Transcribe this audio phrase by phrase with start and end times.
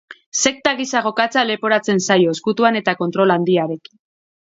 [0.41, 3.99] Sekta gisa jokatzea leporatzen zaio, ezkutuan eta kontrol handiarekin.